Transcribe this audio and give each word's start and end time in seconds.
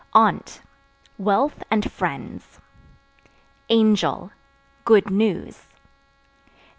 Aunt 0.15 0.61
Wealth 1.19 1.61
and 1.69 1.91
friends. 1.91 2.59
Angel 3.69 4.31
Good 4.83 5.11
news. 5.11 5.67